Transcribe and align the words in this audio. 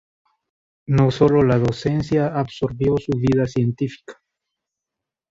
No 0.87 1.11
solo 1.11 1.43
la 1.43 1.59
docencia 1.59 2.35
absorbió 2.39 2.95
su 2.97 3.15
vida 3.19 3.45
científica. 3.45 4.19